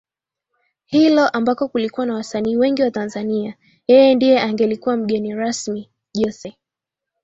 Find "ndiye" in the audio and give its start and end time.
4.15-4.41